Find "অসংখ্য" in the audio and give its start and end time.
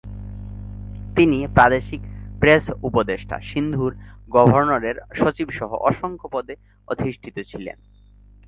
5.89-6.27